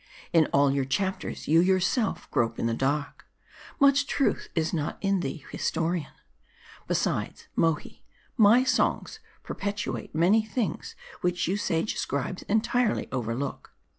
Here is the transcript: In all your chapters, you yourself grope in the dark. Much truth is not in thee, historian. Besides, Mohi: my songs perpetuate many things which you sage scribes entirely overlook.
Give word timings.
In 0.33 0.47
all 0.47 0.71
your 0.73 0.83
chapters, 0.83 1.47
you 1.47 1.59
yourself 1.59 2.27
grope 2.31 2.57
in 2.57 2.65
the 2.65 2.73
dark. 2.73 3.27
Much 3.79 4.07
truth 4.07 4.49
is 4.55 4.73
not 4.73 4.97
in 4.99 5.19
thee, 5.19 5.45
historian. 5.51 6.11
Besides, 6.87 7.47
Mohi: 7.55 8.03
my 8.35 8.63
songs 8.63 9.19
perpetuate 9.43 10.15
many 10.15 10.43
things 10.43 10.95
which 11.21 11.47
you 11.47 11.55
sage 11.55 11.97
scribes 11.97 12.41
entirely 12.49 13.09
overlook. 13.11 13.73